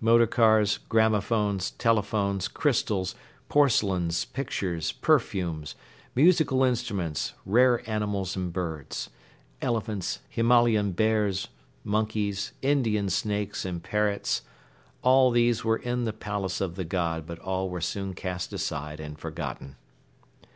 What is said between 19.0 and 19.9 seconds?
forgotten.